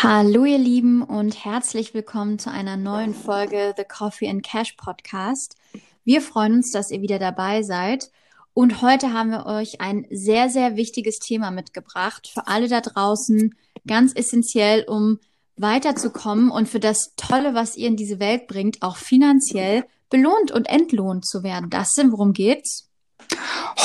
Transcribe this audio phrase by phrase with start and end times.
[0.00, 5.56] Hallo ihr Lieben und herzlich willkommen zu einer neuen Folge The Coffee and Cash Podcast.
[6.04, 8.12] Wir freuen uns, dass ihr wieder dabei seid
[8.54, 13.56] und heute haben wir euch ein sehr, sehr wichtiges Thema mitgebracht für alle da draußen,
[13.88, 15.18] ganz essentiell, um
[15.56, 20.68] weiterzukommen und für das Tolle, was ihr in diese Welt bringt, auch finanziell belohnt und
[20.68, 21.70] entlohnt zu werden.
[21.70, 22.87] Das sind, worum geht's?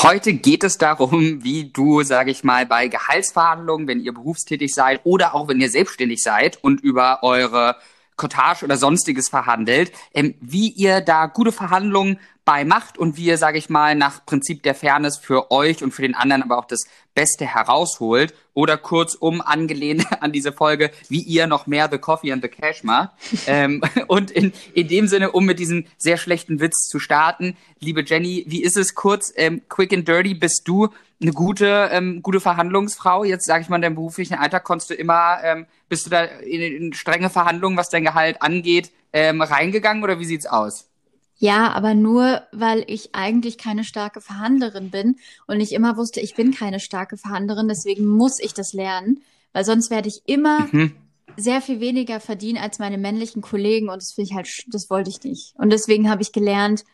[0.02, 5.00] Heute geht es darum, wie du, sage ich mal, bei Gehaltsverhandlungen, wenn ihr berufstätig seid
[5.04, 7.76] oder auch wenn ihr selbstständig seid und über eure
[8.16, 13.38] Cottage oder sonstiges verhandelt, ähm, wie ihr da gute Verhandlungen bei macht und wie ihr,
[13.38, 16.66] sage ich mal, nach Prinzip der Fairness für euch und für den anderen aber auch
[16.66, 16.84] das
[17.14, 18.34] Beste herausholt.
[18.52, 22.84] Oder kurzum angelehnt an diese Folge, wie ihr noch mehr The Coffee and the Cash
[22.84, 23.10] macht.
[23.46, 28.04] ähm, und in, in dem Sinne, um mit diesem sehr schlechten Witz zu starten, liebe
[28.04, 30.88] Jenny, wie ist es kurz, ähm, quick and dirty, bist du
[31.20, 33.24] eine gute, ähm, gute Verhandlungsfrau?
[33.24, 36.24] Jetzt sage ich mal, in deinem beruflichen Alltag konntest du immer, ähm, bist du da
[36.24, 40.90] in, in strenge Verhandlungen, was dein Gehalt angeht, ähm, reingegangen oder wie sieht's aus?
[41.36, 46.34] Ja, aber nur, weil ich eigentlich keine starke Verhandlerin bin und ich immer wusste, ich
[46.34, 49.20] bin keine starke Verhandlerin, deswegen muss ich das lernen,
[49.52, 50.94] weil sonst werde ich immer mhm.
[51.36, 55.10] sehr viel weniger verdienen als meine männlichen Kollegen und das finde ich halt, das wollte
[55.10, 55.54] ich nicht.
[55.56, 56.84] Und deswegen habe ich gelernt,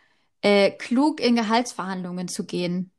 [0.41, 2.91] äh, klug in Gehaltsverhandlungen zu gehen.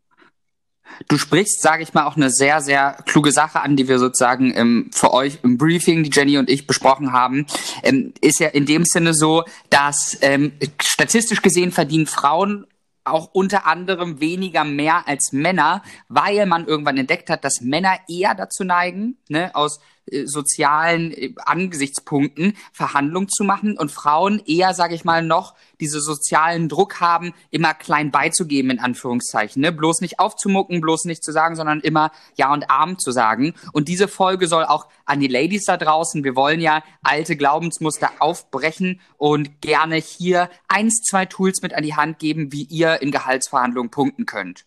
[1.08, 4.54] Du sprichst, sage ich mal, auch eine sehr, sehr kluge Sache an, die wir sozusagen
[4.56, 7.46] ähm, für euch im Briefing, die Jenny und ich besprochen haben.
[7.84, 12.66] Ähm, ist ja in dem Sinne so, dass ähm, statistisch gesehen verdienen Frauen
[13.04, 18.36] auch unter anderem weniger mehr als Männer, weil man irgendwann entdeckt hat, dass Männer eher
[18.36, 19.80] dazu neigen, ne, aus
[20.26, 26.70] sozialen äh, Angesichtspunkten Verhandlungen zu machen und Frauen eher, sage ich mal, noch diese sozialen
[26.70, 29.62] Druck haben, immer klein beizugeben, in Anführungszeichen.
[29.62, 29.72] Ne?
[29.72, 33.54] Bloß nicht aufzumucken, bloß nicht zu sagen, sondern immer Ja und Arm zu sagen.
[33.74, 38.12] Und diese Folge soll auch an die Ladies da draußen, wir wollen ja alte Glaubensmuster
[38.20, 43.12] aufbrechen und gerne hier eins, zwei Tools mit an die Hand geben, wie ihr in
[43.12, 44.66] Gehaltsverhandlungen punkten könnt.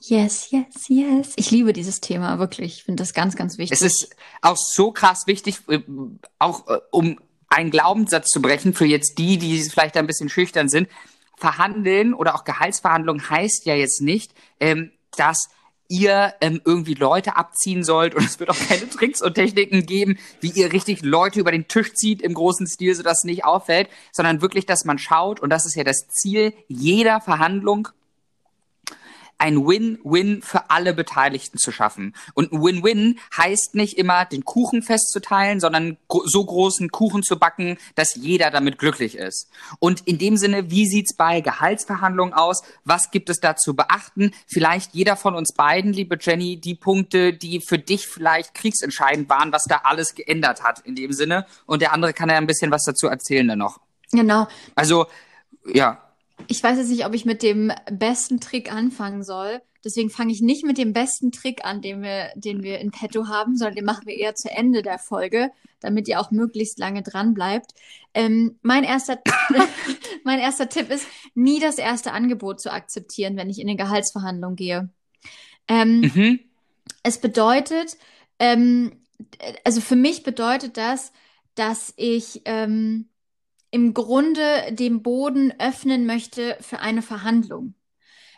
[0.00, 1.32] Yes, yes, yes.
[1.36, 2.76] Ich liebe dieses Thema, wirklich.
[2.76, 3.80] Ich finde das ganz, ganz wichtig.
[3.80, 5.80] Es ist auch so krass wichtig, äh,
[6.38, 7.18] auch äh, um
[7.48, 10.88] einen Glaubenssatz zu brechen für jetzt die, die vielleicht ein bisschen schüchtern sind.
[11.38, 15.48] Verhandeln oder auch Gehaltsverhandlungen heißt ja jetzt nicht, ähm, dass
[15.88, 20.18] ihr ähm, irgendwie Leute abziehen sollt und es wird auch keine Tricks und Techniken geben,
[20.40, 23.88] wie ihr richtig Leute über den Tisch zieht im großen Stil, sodass es nicht auffällt,
[24.12, 27.88] sondern wirklich, dass man schaut und das ist ja das Ziel jeder Verhandlung
[29.38, 32.14] ein Win-Win für alle Beteiligten zu schaffen.
[32.34, 37.78] Und ein Win-Win heißt nicht immer, den Kuchen festzuteilen, sondern so großen Kuchen zu backen,
[37.94, 39.50] dass jeder damit glücklich ist.
[39.78, 42.62] Und in dem Sinne, wie sieht's bei Gehaltsverhandlungen aus?
[42.84, 44.32] Was gibt es da zu beachten?
[44.46, 49.52] Vielleicht jeder von uns beiden, liebe Jenny, die Punkte, die für dich vielleicht kriegsentscheidend waren,
[49.52, 51.46] was da alles geändert hat in dem Sinne.
[51.66, 53.80] Und der andere kann ja ein bisschen was dazu erzählen dann noch.
[54.12, 54.46] Genau.
[54.74, 55.06] Also,
[55.66, 56.05] ja,
[56.48, 59.60] ich weiß jetzt nicht, ob ich mit dem besten Trick anfangen soll.
[59.84, 63.28] Deswegen fange ich nicht mit dem besten Trick an, den wir, den wir in petto
[63.28, 67.02] haben, sondern den machen wir eher zu Ende der Folge, damit ihr auch möglichst lange
[67.02, 67.72] dran bleibt.
[68.12, 69.20] Ähm, mein, erster,
[70.24, 74.56] mein erster Tipp ist, nie das erste Angebot zu akzeptieren, wenn ich in eine Gehaltsverhandlung
[74.56, 74.90] gehe.
[75.68, 76.40] Ähm, mhm.
[77.02, 77.96] Es bedeutet,
[78.38, 78.92] ähm,
[79.64, 81.12] also für mich bedeutet das,
[81.54, 83.08] dass ich ähm,
[83.70, 87.74] im Grunde den Boden öffnen möchte für eine Verhandlung.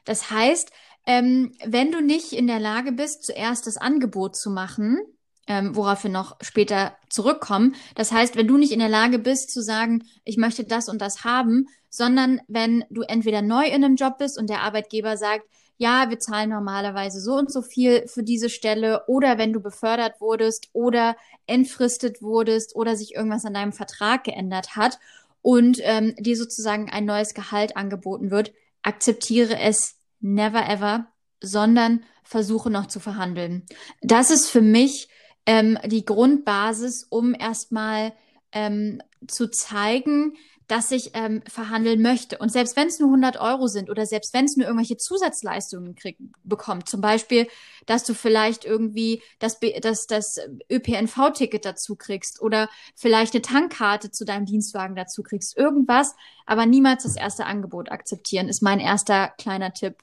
[0.05, 0.71] Das heißt,
[1.07, 4.99] ähm, wenn du nicht in der Lage bist, zuerst das Angebot zu machen,
[5.47, 7.75] ähm, worauf wir noch später zurückkommen.
[7.95, 11.01] Das heißt, wenn du nicht in der Lage bist zu sagen, ich möchte das und
[11.01, 15.47] das haben, sondern wenn du entweder neu in einem Job bist und der Arbeitgeber sagt,
[15.79, 20.21] ja, wir zahlen normalerweise so und so viel für diese Stelle oder wenn du befördert
[20.21, 21.17] wurdest oder
[21.47, 24.99] entfristet wurdest oder sich irgendwas an deinem Vertrag geändert hat
[25.41, 28.53] und ähm, dir sozusagen ein neues Gehalt angeboten wird,
[28.83, 31.07] akzeptiere es never ever,
[31.41, 33.65] sondern versuche noch zu verhandeln.
[34.03, 35.09] Das ist für mich
[35.47, 38.13] ähm, die Grundbasis, um erstmal
[38.51, 40.35] ähm, zu zeigen,
[40.69, 42.39] dass ich ähm, verhandeln möchte.
[42.39, 45.95] Und selbst wenn es nur 100 Euro sind oder selbst wenn es nur irgendwelche Zusatzleistungen
[45.95, 47.49] krieg, bekommt, zum Beispiel,
[47.87, 50.39] dass du vielleicht irgendwie das, das, das
[50.71, 56.15] ÖPNV-Ticket dazu kriegst oder vielleicht eine Tankkarte zu deinem Dienstwagen dazu kriegst, irgendwas,
[56.47, 59.97] aber niemals das erste Angebot akzeptieren, ist mein erster kleiner Tipp.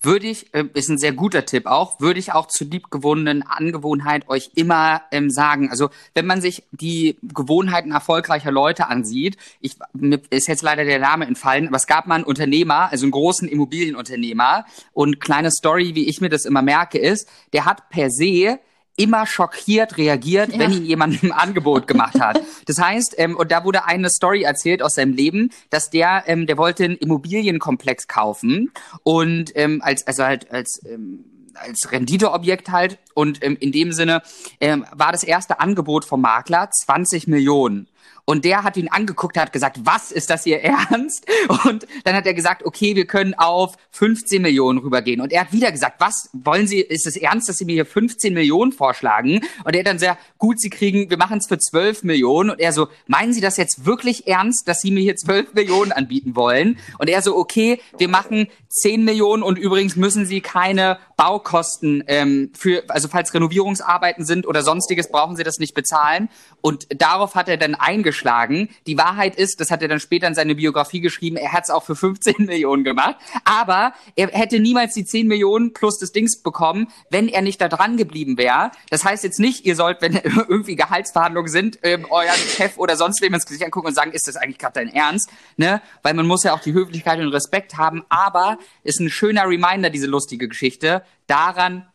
[0.00, 4.28] Würde ich, äh, ist ein sehr guter Tipp auch, würde ich auch zur liebgewonnenen Angewohnheit
[4.28, 5.70] euch immer ähm, sagen.
[5.70, 10.98] Also wenn man sich die Gewohnheiten erfolgreicher Leute ansieht, ich, mir ist jetzt leider der
[10.98, 15.94] Name entfallen, aber es gab mal einen Unternehmer, also einen großen Immobilienunternehmer und kleine Story,
[15.94, 18.58] wie ich mir das immer merke, ist, der hat per se
[18.96, 20.58] immer schockiert reagiert, ja.
[20.58, 22.40] wenn ihm jemand ein Angebot gemacht hat.
[22.66, 26.46] Das heißt, ähm, und da wurde eine Story erzählt aus seinem Leben, dass der, ähm,
[26.46, 31.24] der wollte einen Immobilienkomplex kaufen und ähm, als, also halt als ähm,
[31.54, 34.22] als Renditeobjekt halt und ähm, in dem Sinne
[34.60, 37.88] ähm, war das erste Angebot vom Makler 20 Millionen.
[38.26, 41.26] Und der hat ihn angeguckt, hat gesagt, was ist das hier ernst?
[41.64, 45.20] Und dann hat er gesagt, okay, wir können auf 15 Millionen rübergehen.
[45.20, 47.86] Und er hat wieder gesagt, was wollen Sie, ist es ernst, dass Sie mir hier
[47.86, 49.40] 15 Millionen vorschlagen?
[49.64, 52.50] Und er hat dann sehr, gut, Sie kriegen, wir machen es für 12 Millionen.
[52.50, 55.92] Und er so, meinen Sie das jetzt wirklich ernst, dass Sie mir hier 12 Millionen
[55.92, 56.78] anbieten wollen?
[56.98, 62.50] Und er so, okay, wir machen 10 Millionen und übrigens müssen Sie keine Baukosten ähm,
[62.56, 66.28] für, also falls Renovierungsarbeiten sind oder sonstiges, brauchen Sie das nicht bezahlen.
[66.60, 67.74] Und darauf hat er dann
[68.14, 68.68] eingeschlagen.
[68.86, 71.70] Die Wahrheit ist, das hat er dann später in seine Biografie geschrieben, er hat es
[71.70, 73.16] auch für 15 Millionen gemacht.
[73.44, 77.68] Aber er hätte niemals die 10 Millionen plus des Dings bekommen, wenn er nicht da
[77.68, 78.70] dran geblieben wäre.
[78.90, 80.14] Das heißt jetzt nicht, ihr sollt, wenn
[80.48, 84.28] irgendwie Gehaltsverhandlungen sind, ähm, euren Chef oder sonst wem ins Gesicht angucken und sagen, ist
[84.28, 85.30] das eigentlich gerade dein Ernst?
[85.56, 85.82] Ne?
[86.02, 88.04] Weil man muss ja auch die Höflichkeit und Respekt haben.
[88.08, 91.86] Aber ist ein schöner Reminder, diese lustige Geschichte, daran,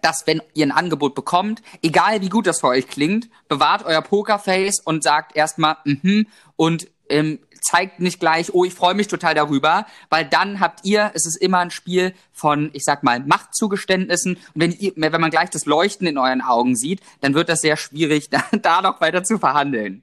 [0.00, 4.02] dass wenn ihr ein Angebot bekommt, egal wie gut das für euch klingt, bewahrt euer
[4.02, 9.34] Pokerface und sagt erstmal mhm und ähm, zeigt nicht gleich, oh, ich freue mich total
[9.34, 14.34] darüber, weil dann habt ihr, es ist immer ein Spiel von, ich sag mal, Machtzugeständnissen.
[14.34, 17.60] Und wenn ihr, wenn man gleich das Leuchten in euren Augen sieht, dann wird das
[17.60, 20.02] sehr schwierig, da, da noch weiter zu verhandeln.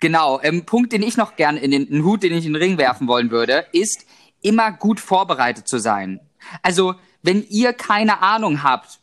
[0.00, 2.62] Genau, ähm, Punkt, den ich noch gern in den, einen Hut, den ich in den
[2.62, 4.06] Ring werfen wollen würde, ist
[4.42, 6.20] immer gut vorbereitet zu sein.
[6.62, 9.00] Also wenn ihr keine Ahnung habt,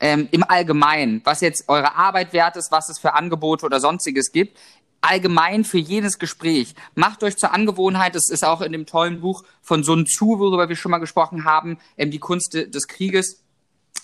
[0.00, 4.32] ähm, im Allgemeinen, was jetzt eure Arbeit wert ist, was es für Angebote oder sonstiges
[4.32, 4.58] gibt,
[5.00, 6.74] allgemein für jedes Gespräch.
[6.96, 10.68] Macht euch zur Angewohnheit, das ist auch in dem tollen Buch von Sun Tzu, worüber
[10.68, 13.43] wir schon mal gesprochen haben, ähm, die Kunst des Krieges.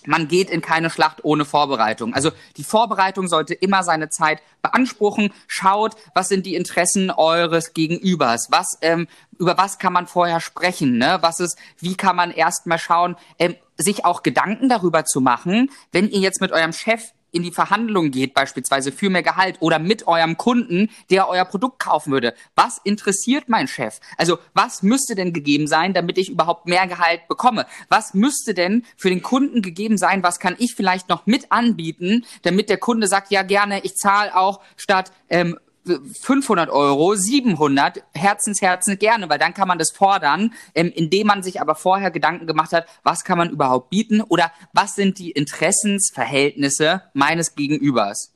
[0.06, 2.14] Man geht in keine Schlacht ohne Vorbereitung.
[2.14, 5.32] Also die Vorbereitung sollte immer seine Zeit beanspruchen.
[5.46, 8.48] Schaut, was sind die Interessen eures Gegenübers?
[8.50, 9.08] Was ähm,
[9.38, 10.98] über was kann man vorher sprechen?
[10.98, 11.18] Ne?
[11.22, 16.10] Was ist, wie kann man erstmal schauen, ähm, sich auch Gedanken darüber zu machen, wenn
[16.10, 20.06] ihr jetzt mit eurem Chef in die Verhandlung geht, beispielsweise für mehr Gehalt oder mit
[20.06, 22.34] eurem Kunden, der euer Produkt kaufen würde.
[22.54, 24.00] Was interessiert mein Chef?
[24.16, 27.66] Also was müsste denn gegeben sein, damit ich überhaupt mehr Gehalt bekomme?
[27.88, 30.22] Was müsste denn für den Kunden gegeben sein?
[30.22, 34.36] Was kann ich vielleicht noch mit anbieten, damit der Kunde sagt, ja gerne, ich zahle
[34.36, 40.52] auch statt ähm, 500 Euro, 700, Herzens, Herzen gerne, weil dann kann man das fordern,
[40.74, 44.52] ähm, indem man sich aber vorher Gedanken gemacht hat, was kann man überhaupt bieten oder
[44.72, 48.32] was sind die Interessensverhältnisse meines Gegenübers.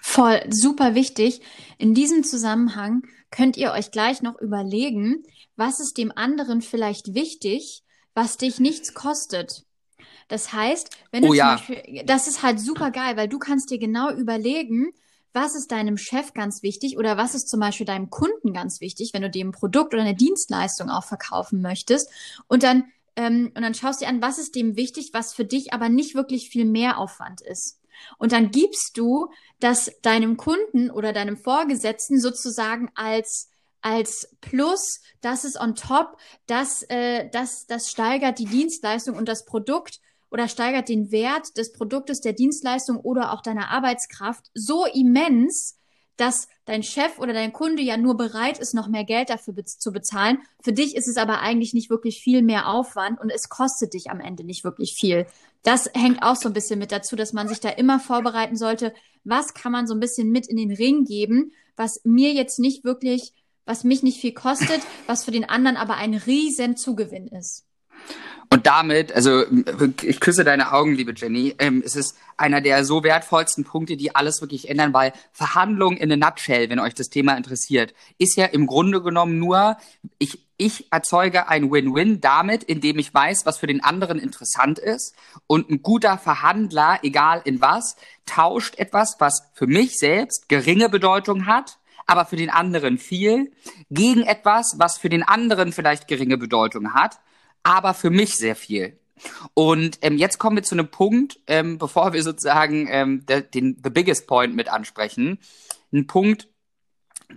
[0.00, 1.40] Voll, super wichtig.
[1.76, 5.24] In diesem Zusammenhang könnt ihr euch gleich noch überlegen,
[5.56, 7.82] was ist dem anderen vielleicht wichtig,
[8.14, 9.64] was dich nichts kostet.
[10.28, 11.54] Das heißt, wenn du oh, zum ja.
[11.56, 14.92] Beispiel, das ist halt super geil, weil du kannst dir genau überlegen,
[15.32, 19.10] was ist deinem Chef ganz wichtig oder was ist zum Beispiel deinem Kunden ganz wichtig,
[19.12, 22.10] wenn du dem Produkt oder eine Dienstleistung auch verkaufen möchtest.
[22.46, 22.84] Und dann,
[23.16, 25.88] ähm, und dann schaust du dir an, was ist dem wichtig, was für dich aber
[25.88, 27.80] nicht wirklich viel Mehraufwand ist.
[28.16, 29.28] Und dann gibst du
[29.60, 33.50] das deinem Kunden oder deinem Vorgesetzten sozusagen als
[33.80, 36.16] als Plus, das ist on top,
[36.46, 41.72] das, äh, das, das steigert die Dienstleistung und das Produkt oder steigert den Wert des
[41.72, 45.78] Produktes, der Dienstleistung oder auch deiner Arbeitskraft so immens,
[46.18, 49.64] dass dein Chef oder dein Kunde ja nur bereit ist, noch mehr Geld dafür be
[49.64, 50.38] zu bezahlen.
[50.62, 54.10] Für dich ist es aber eigentlich nicht wirklich viel mehr Aufwand und es kostet dich
[54.10, 55.26] am Ende nicht wirklich viel.
[55.62, 58.92] Das hängt auch so ein bisschen mit dazu, dass man sich da immer vorbereiten sollte,
[59.24, 62.84] was kann man so ein bisschen mit in den Ring geben, was mir jetzt nicht
[62.84, 63.32] wirklich,
[63.64, 67.64] was mich nicht viel kostet, was für den anderen aber ein riesen Zugewinn ist.
[68.50, 69.44] Und damit, also
[70.02, 74.14] ich küsse deine Augen, liebe Jenny, ähm, es ist einer der so wertvollsten Punkte, die
[74.14, 78.46] alles wirklich ändern, weil Verhandlungen in a nutshell, wenn euch das Thema interessiert, ist ja
[78.46, 79.76] im Grunde genommen nur,
[80.18, 85.14] ich, ich erzeuge ein Win-Win damit, indem ich weiß, was für den anderen interessant ist.
[85.46, 91.44] Und ein guter Verhandler, egal in was, tauscht etwas, was für mich selbst geringe Bedeutung
[91.44, 93.52] hat, aber für den anderen viel,
[93.90, 97.18] gegen etwas, was für den anderen vielleicht geringe Bedeutung hat
[97.62, 98.98] aber für mich sehr viel.
[99.54, 103.80] Und ähm, jetzt kommen wir zu einem Punkt, ähm, bevor wir sozusagen ähm, de, den
[103.82, 105.38] the biggest point mit ansprechen.
[105.92, 106.48] Ein Punkt,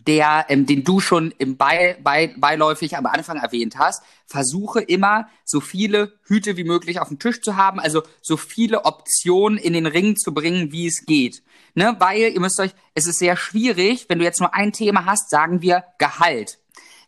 [0.08, 4.04] der, ähm, den du schon im bei, bei, beiläufig am Anfang erwähnt hast.
[4.26, 8.86] Versuche immer so viele Hüte wie möglich auf dem Tisch zu haben, also so viele
[8.86, 11.44] Optionen in den Ring zu bringen, wie es geht.
[11.74, 11.96] Ne?
[12.00, 15.30] Weil ihr müsst euch, es ist sehr schwierig, wenn du jetzt nur ein Thema hast,
[15.30, 16.61] sagen wir Gehalt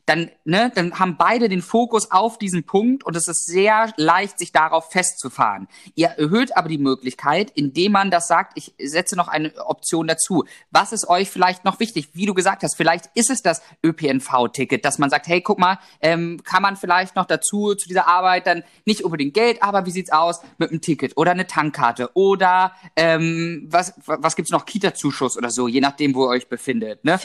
[0.06, 4.40] dann, ne, dann haben beide den Fokus auf diesen Punkt und es ist sehr leicht,
[4.40, 5.68] sich darauf festzufahren.
[5.96, 10.44] Ihr erhöht aber die Möglichkeit, indem man das sagt, ich setze noch eine Option dazu.
[10.72, 12.10] Was ist euch vielleicht noch wichtig?
[12.14, 15.80] Wie du gesagt hast, vielleicht ist es das ÖPNV-Ticket, dass man sagt, hey, guck mal,
[16.02, 19.92] ähm, kann man vielleicht noch dazu zu dieser Arbeit dann nicht unbedingt Geld, aber wie
[19.92, 25.38] sieht's aus mit einem Ticket oder eine Tankkarte oder ähm, was was gibt's noch Kita-Zuschuss
[25.38, 27.20] oder so, je nachdem, wo ihr euch befindet, ne?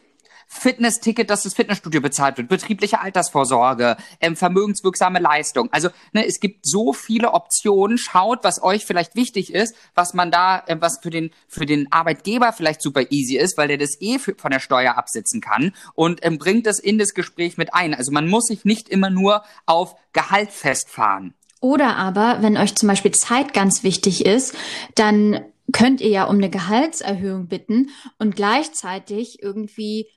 [0.00, 0.09] Be
[0.52, 5.68] Fitnessticket, dass das Fitnessstudio bezahlt wird, betriebliche Altersvorsorge, ähm, vermögenswirksame Leistung.
[5.70, 7.98] Also ne, es gibt so viele Optionen.
[7.98, 11.92] Schaut, was euch vielleicht wichtig ist, was man da, äh, was für den für den
[11.92, 15.72] Arbeitgeber vielleicht super easy ist, weil der das eh für, von der Steuer absetzen kann
[15.94, 17.94] und ähm, bringt das in das Gespräch mit ein.
[17.94, 21.32] Also man muss sich nicht immer nur auf Gehalt festfahren.
[21.60, 24.56] Oder aber, wenn euch zum Beispiel Zeit ganz wichtig ist,
[24.96, 30.08] dann könnt ihr ja um eine Gehaltserhöhung bitten und gleichzeitig irgendwie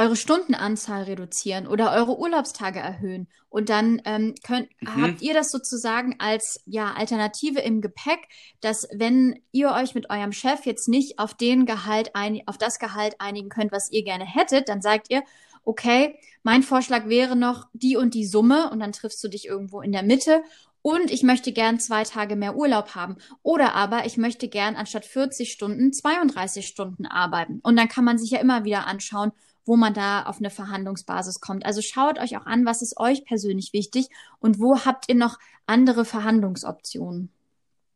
[0.00, 3.28] eure Stundenanzahl reduzieren oder eure Urlaubstage erhöhen.
[3.50, 5.02] Und dann ähm, könnt, mhm.
[5.02, 8.20] habt ihr das sozusagen als ja, Alternative im Gepäck,
[8.60, 12.78] dass wenn ihr euch mit eurem Chef jetzt nicht auf den Gehalt ein, auf das
[12.78, 15.22] Gehalt einigen könnt, was ihr gerne hättet, dann sagt ihr,
[15.64, 19.82] okay, mein Vorschlag wäre noch die und die Summe und dann triffst du dich irgendwo
[19.82, 20.42] in der Mitte
[20.82, 23.16] und ich möchte gern zwei Tage mehr Urlaub haben.
[23.42, 27.60] Oder aber ich möchte gern anstatt 40 Stunden 32 Stunden arbeiten.
[27.62, 29.32] Und dann kann man sich ja immer wieder anschauen,
[29.70, 31.64] wo man da auf eine Verhandlungsbasis kommt.
[31.64, 34.08] Also schaut euch auch an, was ist euch persönlich wichtig
[34.40, 37.30] und wo habt ihr noch andere Verhandlungsoptionen.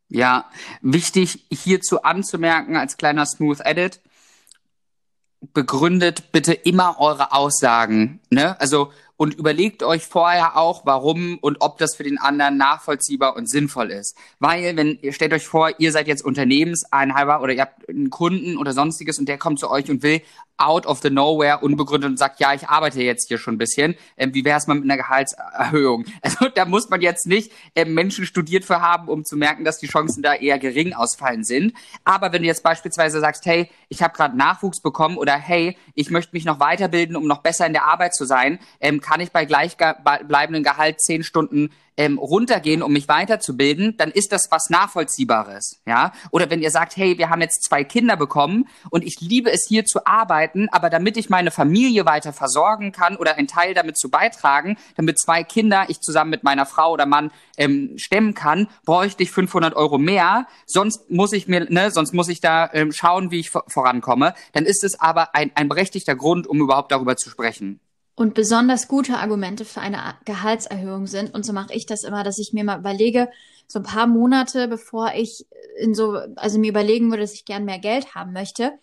[0.09, 0.49] Ja,
[0.83, 4.01] wichtig hierzu anzumerken als kleiner Smooth Edit.
[5.53, 8.21] Begründet bitte immer eure Aussagen.
[8.31, 8.59] Ne?
[8.61, 13.49] Also und überlegt euch vorher auch, warum und ob das für den anderen nachvollziehbar und
[13.49, 14.17] sinnvoll ist.
[14.39, 18.57] Weil, wenn ihr stellt euch vor, ihr seid jetzt Unternehmenseinhalber oder ihr habt einen Kunden
[18.57, 20.23] oder sonstiges und der kommt zu euch und will
[20.57, 23.97] out of the nowhere unbegründet und sagt, ja, ich arbeite jetzt hier schon ein bisschen.
[24.17, 26.05] Ähm, wie wäre es mal mit einer Gehaltserhöhung?
[26.25, 29.79] Also da muss man jetzt nicht ähm, Menschen studiert für haben, um zu merken, dass
[29.79, 31.75] die Chancen da eher gering ausfallen sind.
[32.05, 36.11] Aber wenn du jetzt beispielsweise sagst, hey, ich habe gerade Nachwuchs bekommen oder hey, ich
[36.11, 39.33] möchte mich noch weiterbilden, um noch besser in der Arbeit zu sein, ähm, kann ich
[39.33, 45.81] bei gleichbleibendem Gehalt zehn Stunden ähm, runtergehen, um mich weiterzubilden, dann ist das was Nachvollziehbares,
[45.87, 46.13] ja.
[46.31, 49.67] Oder wenn ihr sagt, hey, wir haben jetzt zwei Kinder bekommen und ich liebe es
[49.69, 53.97] hier zu arbeiten, aber damit ich meine Familie weiter versorgen kann oder einen Teil damit
[53.97, 58.69] zu beitragen, damit zwei Kinder ich zusammen mit meiner Frau oder Mann ähm, stemmen kann,
[58.85, 60.47] bräuchte ich 500 Euro mehr.
[60.67, 64.35] Sonst muss ich mir, ne, sonst muss ich da ähm, schauen, wie ich vorankomme.
[64.53, 67.81] Dann ist es aber ein, ein berechtigter Grund, um überhaupt darüber zu sprechen
[68.17, 71.35] und besonders gute Argumente für eine Gehaltserhöhung sind.
[71.35, 73.29] Und so mache ich das immer, dass ich mir mal überlege,
[73.67, 75.47] so ein paar Monate bevor ich
[75.79, 78.79] in so, also mir überlegen würde, dass ich gern mehr Geld haben möchte,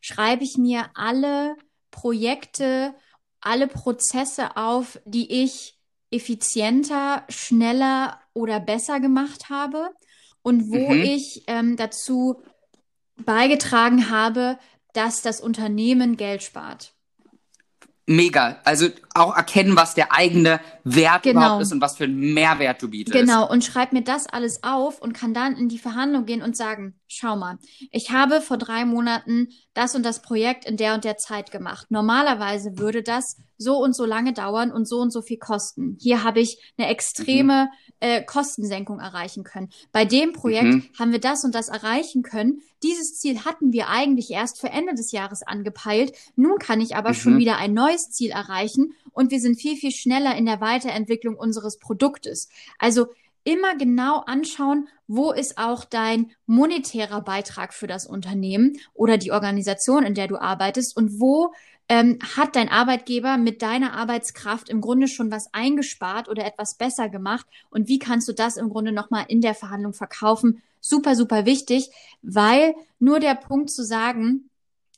[0.00, 1.56] schreibe ich mir alle
[1.90, 2.94] Projekte,
[3.40, 5.78] alle Prozesse auf, die ich
[6.10, 9.90] effizienter, schneller oder besser gemacht habe
[10.42, 11.02] und wo mhm.
[11.02, 12.42] ich ähm, dazu
[13.16, 14.58] beigetragen habe,
[14.92, 16.93] dass das Unternehmen Geld spart.
[18.06, 18.60] Mega.
[18.64, 21.40] Also auch erkennen, was der eigene Wert genau.
[21.40, 23.16] überhaupt ist und was für einen Mehrwert du bietest.
[23.16, 23.48] Genau.
[23.48, 26.94] Und schreib mir das alles auf und kann dann in die Verhandlung gehen und sagen,
[27.06, 27.58] schau mal,
[27.92, 31.86] ich habe vor drei Monaten das und das Projekt in der und der Zeit gemacht.
[31.90, 35.96] Normalerweise würde das so und so lange dauern und so und so viel kosten.
[36.00, 37.90] Hier habe ich eine extreme mhm.
[38.00, 39.70] äh, Kostensenkung erreichen können.
[39.92, 40.88] Bei dem Projekt mhm.
[40.98, 42.62] haben wir das und das erreichen können.
[42.82, 46.12] Dieses Ziel hatten wir eigentlich erst für Ende des Jahres angepeilt.
[46.36, 47.14] Nun kann ich aber mhm.
[47.14, 51.36] schon wieder ein neues Ziel erreichen und wir sind viel, viel schneller in der Weiterentwicklung
[51.36, 52.48] unseres Produktes.
[52.78, 53.06] Also
[53.44, 60.04] immer genau anschauen, wo ist auch dein monetärer Beitrag für das Unternehmen oder die Organisation,
[60.04, 61.52] in der du arbeitest und wo
[61.88, 67.10] ähm, hat dein Arbeitgeber mit deiner Arbeitskraft im Grunde schon was eingespart oder etwas besser
[67.10, 70.62] gemacht und wie kannst du das im Grunde nochmal in der Verhandlung verkaufen?
[70.80, 71.90] Super, super wichtig,
[72.22, 74.48] weil nur der Punkt zu sagen,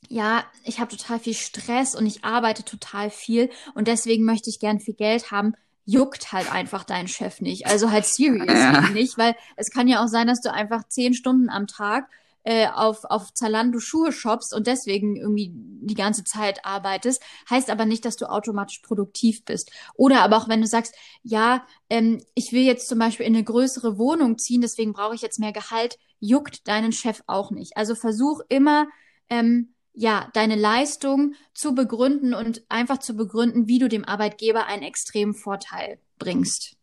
[0.07, 4.59] ja, ich habe total viel Stress und ich arbeite total viel und deswegen möchte ich
[4.59, 5.53] gern viel Geld haben,
[5.85, 7.65] juckt halt einfach dein Chef nicht.
[7.65, 8.89] Also halt seriously ja.
[8.89, 12.09] nicht, weil es kann ja auch sein, dass du einfach zehn Stunden am Tag
[12.47, 17.85] äh, auf, auf Zalando Schuhe shoppst und deswegen irgendwie die ganze Zeit arbeitest, heißt aber
[17.85, 19.71] nicht, dass du automatisch produktiv bist.
[19.95, 23.43] Oder aber auch wenn du sagst, ja, ähm, ich will jetzt zum Beispiel in eine
[23.43, 27.75] größere Wohnung ziehen, deswegen brauche ich jetzt mehr Gehalt, juckt deinen Chef auch nicht.
[27.75, 28.87] Also versuch immer,
[29.29, 34.83] ähm, ja, deine Leistung zu begründen und einfach zu begründen, wie du dem Arbeitgeber einen
[34.83, 36.75] extremen Vorteil bringst.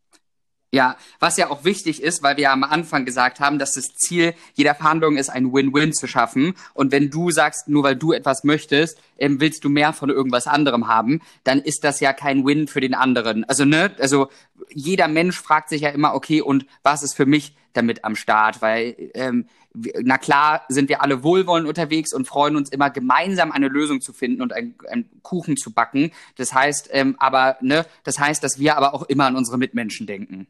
[0.73, 3.95] Ja, was ja auch wichtig ist, weil wir ja am Anfang gesagt haben, dass das
[3.95, 6.55] Ziel jeder Verhandlung ist, ein Win-Win zu schaffen.
[6.73, 10.49] Und wenn du sagst, nur weil du etwas möchtest, ähm, willst du mehr von irgendwas
[10.49, 13.45] anderem haben, dann ist das ja kein Win für den anderen.
[13.45, 14.29] Also ne, also
[14.69, 18.63] jeder Mensch fragt sich ja immer, okay, und was ist für mich damit am Start?
[18.63, 19.47] Weil ähm,
[20.03, 24.13] na klar sind wir alle wohlwollend unterwegs und freuen uns immer gemeinsam eine Lösung zu
[24.13, 26.13] finden und einen, einen Kuchen zu backen.
[26.37, 30.07] Das heißt, ähm, aber ne, das heißt, dass wir aber auch immer an unsere Mitmenschen
[30.07, 30.47] denken.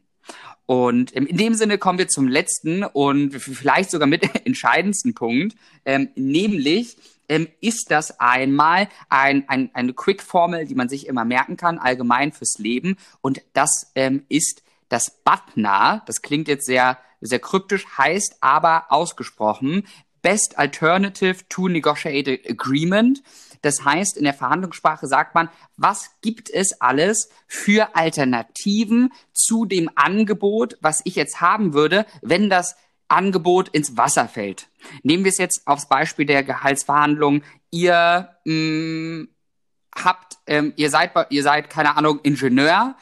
[0.65, 5.55] Und in dem Sinne kommen wir zum letzten und vielleicht sogar mit entscheidendsten Punkt,
[5.85, 6.97] ähm, nämlich
[7.29, 12.31] ähm, ist das einmal ein, ein, eine Quick-Formel, die man sich immer merken kann, allgemein
[12.31, 12.97] fürs Leben.
[13.21, 16.03] Und das ähm, ist das BATNA.
[16.05, 19.87] Das klingt jetzt sehr, sehr kryptisch, heißt aber ausgesprochen
[20.21, 23.21] Best Alternative to Negotiated Agreement.
[23.61, 29.89] Das heißt, in der Verhandlungssprache sagt man, was gibt es alles für Alternativen zu dem
[29.93, 32.75] Angebot, was ich jetzt haben würde, wenn das
[33.07, 34.67] Angebot ins Wasser fällt.
[35.03, 37.43] Nehmen wir es jetzt aufs Beispiel der Gehaltsverhandlungen.
[37.69, 39.27] Ihr mh, mm,
[39.95, 42.95] habt, ähm, ihr seid, ihr seid keine Ahnung Ingenieur,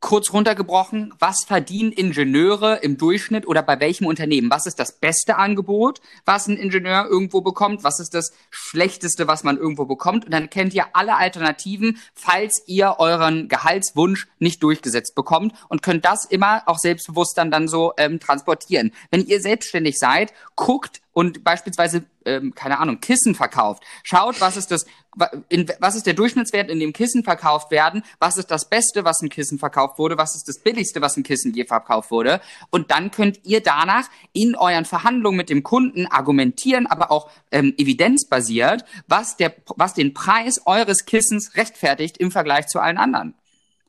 [0.00, 4.50] kurz runtergebrochen, was verdienen Ingenieure im Durchschnitt oder bei welchem Unternehmen?
[4.50, 7.84] Was ist das beste Angebot, was ein Ingenieur irgendwo bekommt?
[7.84, 10.24] Was ist das schlechteste, was man irgendwo bekommt?
[10.24, 16.04] Und dann kennt ihr alle Alternativen, falls ihr euren Gehaltswunsch nicht durchgesetzt bekommt und könnt
[16.06, 18.92] das immer auch selbstbewusst dann, dann so ähm, transportieren.
[19.10, 23.82] Wenn ihr selbstständig seid, guckt und beispielsweise, ähm, keine Ahnung, Kissen verkauft.
[24.04, 28.50] Schaut, was ist das, was ist der Durchschnittswert, in dem Kissen verkauft werden, was ist
[28.50, 31.64] das Beste, was ein Kissen verkauft wurde, was ist das Billigste, was ein Kissen je
[31.64, 32.40] verkauft wurde.
[32.70, 37.74] Und dann könnt ihr danach in euren Verhandlungen mit dem Kunden argumentieren, aber auch ähm,
[37.76, 43.34] evidenzbasiert, was, der, was den Preis eures Kissens rechtfertigt im Vergleich zu allen anderen.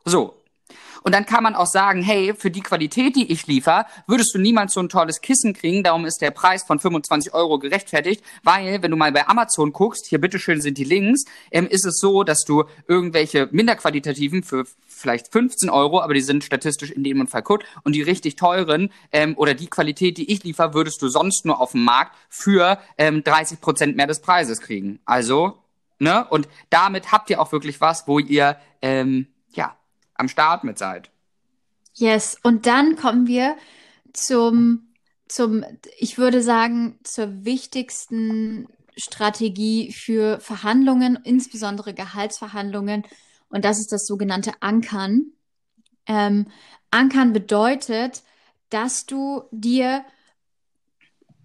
[0.05, 0.40] So,
[1.03, 4.39] und dann kann man auch sagen, hey, für die Qualität, die ich liefere, würdest du
[4.39, 5.83] niemals so ein tolles Kissen kriegen.
[5.83, 10.07] Darum ist der Preis von 25 Euro gerechtfertigt, weil, wenn du mal bei Amazon guckst,
[10.07, 15.31] hier bitteschön sind die Links, ähm, ist es so, dass du irgendwelche minderqualitativen für vielleicht
[15.31, 19.35] 15 Euro, aber die sind statistisch in dem Fall gut und die richtig teuren ähm,
[19.37, 23.23] oder die Qualität, die ich liefere, würdest du sonst nur auf dem Markt für ähm,
[23.23, 24.99] 30 Prozent mehr des Preises kriegen.
[25.05, 25.57] Also,
[25.99, 26.25] ne?
[26.29, 29.75] Und damit habt ihr auch wirklich was, wo ihr ähm, ja
[30.21, 31.09] am Start mit seid.
[31.95, 33.57] Yes, und dann kommen wir
[34.13, 34.93] zum,
[35.27, 35.65] zum,
[35.97, 43.03] ich würde sagen, zur wichtigsten Strategie für Verhandlungen, insbesondere Gehaltsverhandlungen,
[43.49, 45.33] und das ist das sogenannte Ankern.
[46.05, 46.47] Ähm,
[46.89, 48.23] Ankern bedeutet,
[48.69, 50.05] dass du dir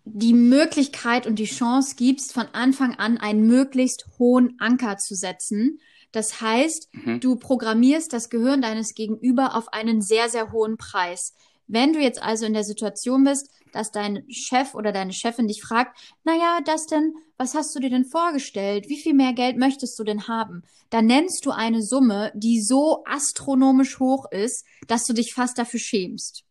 [0.05, 5.81] die Möglichkeit und die Chance gibst, von Anfang an einen möglichst hohen Anker zu setzen
[6.17, 7.21] das heißt, mhm.
[7.21, 11.35] du programmierst das Gehirn deines Gegenüber auf einen sehr, sehr hohen Preis.
[11.67, 15.63] Wenn du jetzt also in der Situation bist, dass dein Chef oder deine Chefin dich
[15.63, 18.89] fragt, naja, das denn, was hast du dir denn vorgestellt?
[18.89, 20.63] Wie viel mehr Geld möchtest du denn haben?
[20.89, 25.81] Dann nennst du eine Summe, die so astronomisch hoch ist, dass du dich fast dafür
[25.81, 26.45] schämst.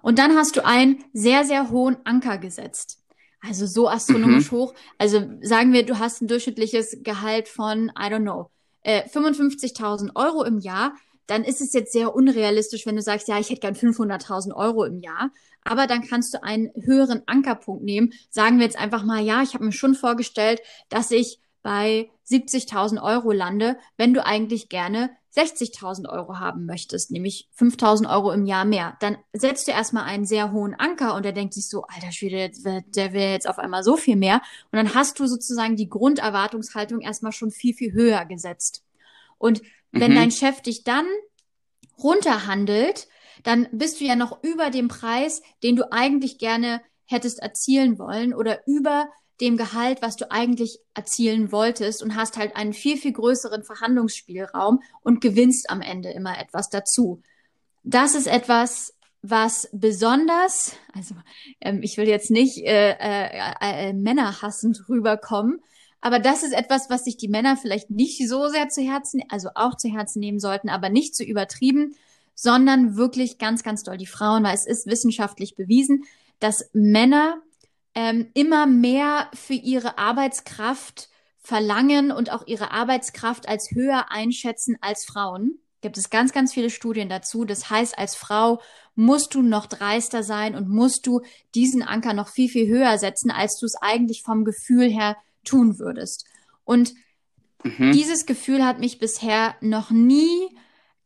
[0.00, 3.00] Und dann hast du einen sehr, sehr hohen Anker gesetzt.
[3.42, 4.56] Also so astronomisch mhm.
[4.56, 4.74] hoch.
[4.96, 8.50] Also sagen wir, du hast ein durchschnittliches Gehalt von, I don't know,
[8.82, 10.94] äh, 55.000 Euro im Jahr,
[11.26, 14.84] dann ist es jetzt sehr unrealistisch, wenn du sagst, ja, ich hätte gern 500.000 Euro
[14.84, 15.30] im Jahr.
[15.62, 18.12] Aber dann kannst du einen höheren Ankerpunkt nehmen.
[18.30, 23.02] Sagen wir jetzt einfach mal, ja, ich habe mir schon vorgestellt, dass ich bei 70.000
[23.02, 28.64] Euro lande, wenn du eigentlich gerne 60.000 Euro haben möchtest, nämlich 5.000 Euro im Jahr
[28.64, 32.10] mehr, dann setzt du erstmal einen sehr hohen Anker und der denkt sich so, alter
[32.10, 34.42] Schwede, der will jetzt auf einmal so viel mehr.
[34.72, 38.84] Und dann hast du sozusagen die Grunderwartungshaltung erstmal schon viel, viel höher gesetzt.
[39.38, 39.62] Und
[39.92, 40.16] wenn mhm.
[40.16, 41.06] dein Chef dich dann
[42.02, 43.08] runterhandelt,
[43.44, 48.34] dann bist du ja noch über dem Preis, den du eigentlich gerne hättest erzielen wollen
[48.34, 49.08] oder über
[49.40, 54.82] dem Gehalt, was du eigentlich erzielen wolltest und hast halt einen viel, viel größeren Verhandlungsspielraum
[55.02, 57.22] und gewinnst am Ende immer etwas dazu.
[57.82, 61.14] Das ist etwas, was besonders, also
[61.60, 63.28] ähm, ich will jetzt nicht äh, äh,
[63.60, 65.60] äh, männerhassend rüberkommen,
[66.00, 69.50] aber das ist etwas, was sich die Männer vielleicht nicht so sehr zu Herzen, also
[69.54, 71.94] auch zu Herzen nehmen sollten, aber nicht zu übertrieben,
[72.34, 76.04] sondern wirklich ganz, ganz doll die Frauen, weil es ist wissenschaftlich bewiesen,
[76.38, 77.42] dass Männer
[77.94, 85.04] ähm, immer mehr für ihre Arbeitskraft verlangen und auch ihre Arbeitskraft als höher einschätzen als
[85.04, 85.58] Frauen.
[85.80, 87.44] Gibt es ganz, ganz viele Studien dazu.
[87.44, 88.60] Das heißt, als Frau
[88.94, 91.22] musst du noch dreister sein und musst du
[91.54, 95.78] diesen Anker noch viel, viel höher setzen, als du es eigentlich vom Gefühl her tun
[95.78, 96.26] würdest.
[96.64, 96.92] Und
[97.64, 97.92] mhm.
[97.92, 100.54] dieses Gefühl hat mich bisher noch nie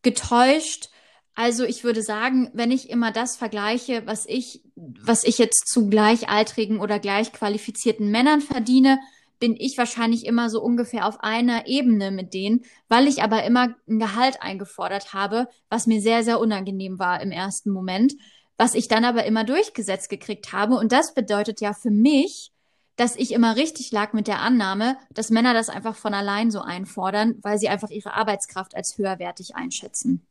[0.03, 0.91] getäuscht,
[1.35, 5.89] Also ich würde sagen, wenn ich immer das vergleiche, was ich, was ich jetzt zu
[5.89, 9.01] gleichaltrigen oder gleich qualifizierten Männern verdiene,
[9.41, 13.75] bin ich wahrscheinlich immer so ungefähr auf einer Ebene mit denen, weil ich aber immer
[13.89, 18.15] ein Gehalt eingefordert habe, was mir sehr, sehr unangenehm war im ersten Moment,
[18.57, 20.77] was ich dann aber immer durchgesetzt gekriegt habe.
[20.77, 22.53] Und das bedeutet ja für mich,
[22.95, 26.61] dass ich immer richtig lag mit der Annahme, dass Männer das einfach von allein so
[26.61, 30.25] einfordern, weil sie einfach ihre Arbeitskraft als höherwertig einschätzen.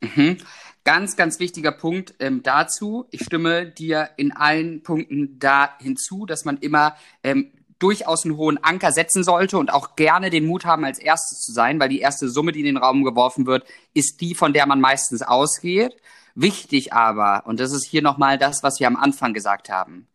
[0.00, 0.38] Mhm.
[0.84, 3.06] Ganz, ganz wichtiger Punkt ähm, dazu.
[3.10, 8.62] Ich stimme dir in allen Punkten da hinzu, dass man immer ähm, durchaus einen hohen
[8.62, 12.00] Anker setzen sollte und auch gerne den Mut haben, als erstes zu sein, weil die
[12.00, 15.96] erste Summe, die in den Raum geworfen wird, ist die, von der man meistens ausgeht.
[16.34, 20.08] Wichtig aber, und das ist hier nochmal das, was wir am Anfang gesagt haben,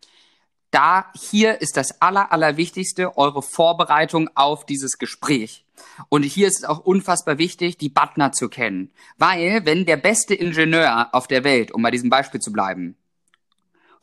[0.71, 5.65] da hier ist das aller, allerwichtigste eure Vorbereitung auf dieses Gespräch.
[6.09, 8.91] Und hier ist es auch unfassbar wichtig, die Butner zu kennen.
[9.17, 12.95] Weil, wenn der beste Ingenieur auf der Welt, um bei diesem Beispiel zu bleiben,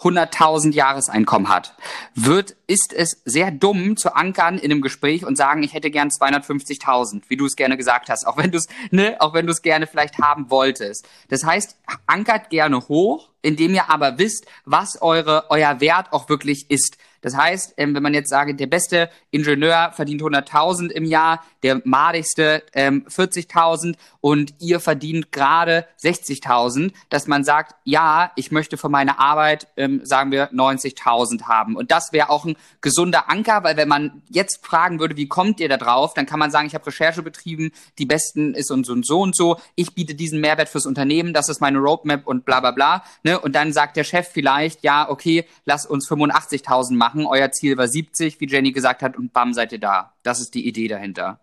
[0.01, 1.75] 100.000 Jahreseinkommen hat,
[2.15, 6.11] wird, ist es sehr dumm zu ankern in einem Gespräch und sagen, ich hätte gern
[6.11, 9.53] 250.000, wie du es gerne gesagt hast, auch wenn du es, ne, auch wenn du
[9.53, 11.09] es gerne vielleicht haben wolltest.
[11.29, 16.69] Das heißt, ankert gerne hoch, indem ihr aber wisst, was eure, euer Wert auch wirklich
[16.69, 16.99] ist.
[17.27, 21.83] Das heißt, ähm, wenn man jetzt sagt, der beste Ingenieur verdient 100.000 im Jahr, der
[21.85, 28.89] madigste ähm, 40.000 und ihr verdient gerade 60.000, dass man sagt, ja, ich möchte für
[28.89, 31.75] meine Arbeit, ähm, sagen wir, 90.000 haben.
[31.75, 35.59] Und das wäre auch ein gesunder Anker, weil wenn man jetzt fragen würde, wie kommt
[35.59, 38.87] ihr da drauf, dann kann man sagen, ich habe Recherche betrieben, die besten ist und
[38.87, 42.25] so und so und so, ich biete diesen Mehrwert fürs Unternehmen, das ist meine Roadmap
[42.27, 43.03] und bla bla bla.
[43.25, 43.36] Ne?
[43.40, 47.27] Und dann sagt der Chef vielleicht, ja, okay, lass uns 85.000 machen machen.
[47.27, 50.14] Euer Ziel war 70, wie Jenny gesagt hat, und bam, seid ihr da.
[50.22, 51.40] Das ist die Idee dahinter.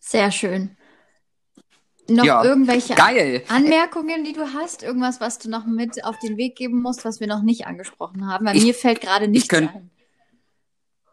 [0.00, 0.76] Sehr schön.
[2.10, 3.42] Noch ja, irgendwelche geil.
[3.48, 4.82] Anmerkungen, die du hast?
[4.82, 8.26] Irgendwas, was du noch mit auf den Weg geben musst, was wir noch nicht angesprochen
[8.26, 8.46] haben?
[8.46, 9.90] Weil ich, mir fällt gerade nichts könnt, ein.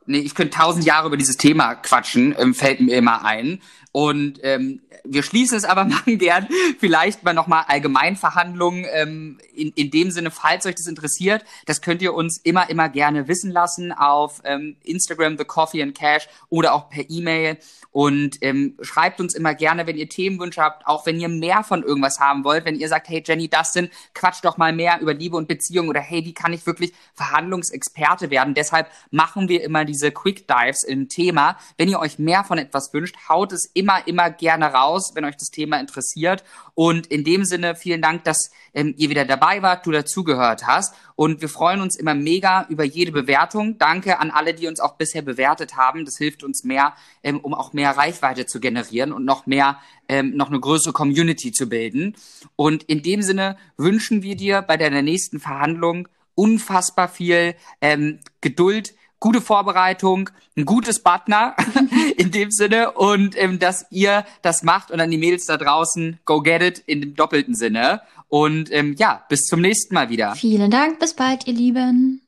[0.05, 3.61] Nee, ich könnte tausend Jahre über dieses Thema quatschen, ähm, fällt mir immer ein.
[3.95, 9.89] Und ähm, wir schließen es aber machen gern vielleicht mal nochmal Allgemeinverhandlungen ähm, in, in
[9.89, 13.93] dem Sinne, falls euch das interessiert, das könnt ihr uns immer, immer gerne wissen lassen
[13.93, 17.58] auf ähm, Instagram, The Coffee and Cash oder auch per E-Mail.
[17.91, 21.81] Und ähm, schreibt uns immer gerne, wenn ihr Themenwünsche habt, auch wenn ihr mehr von
[21.81, 25.38] irgendwas haben wollt, wenn ihr sagt, hey Jenny Dustin, quatsch doch mal mehr über Liebe
[25.38, 28.53] und Beziehung oder hey, wie kann ich wirklich Verhandlungsexperte werden?
[28.53, 31.58] Deshalb machen wir immer diese Quick Dives im Thema.
[31.77, 35.25] Wenn ihr euch mehr von etwas wünscht, haut es immer immer, immer gerne raus, wenn
[35.25, 36.43] euch das Thema interessiert.
[36.73, 40.95] Und in dem Sinne vielen Dank, dass ähm, ihr wieder dabei wart, du dazugehört hast.
[41.15, 43.77] Und wir freuen uns immer mega über jede Bewertung.
[43.77, 46.03] Danke an alle, die uns auch bisher bewertet haben.
[46.03, 49.77] Das hilft uns mehr, ähm, um auch mehr Reichweite zu generieren und noch mehr,
[50.09, 52.15] ähm, noch eine größere Community zu bilden.
[52.55, 58.94] Und in dem Sinne wünschen wir dir bei deiner nächsten Verhandlung unfassbar viel ähm, Geduld,
[59.19, 61.56] gute Vorbereitung, ein gutes Partner
[62.17, 66.19] in dem Sinne und ähm, dass ihr das macht und dann die Mädels da draußen
[66.25, 68.01] go get it in dem doppelten Sinne.
[68.28, 70.36] Und ähm, ja, bis zum nächsten Mal wieder.
[70.36, 72.24] Vielen Dank, bis bald, ihr Lieben.